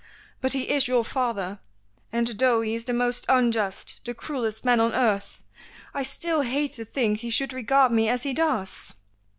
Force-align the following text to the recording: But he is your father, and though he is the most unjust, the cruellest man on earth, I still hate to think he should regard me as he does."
But 0.41 0.53
he 0.53 0.63
is 0.71 0.87
your 0.87 1.05
father, 1.05 1.59
and 2.11 2.27
though 2.29 2.61
he 2.61 2.73
is 2.73 2.85
the 2.85 2.91
most 2.93 3.23
unjust, 3.29 4.01
the 4.03 4.15
cruellest 4.15 4.65
man 4.65 4.79
on 4.79 4.95
earth, 4.95 5.43
I 5.93 6.01
still 6.01 6.41
hate 6.41 6.71
to 6.71 6.85
think 6.85 7.19
he 7.19 7.29
should 7.29 7.53
regard 7.53 7.91
me 7.91 8.09
as 8.09 8.23
he 8.23 8.33
does." 8.33 8.95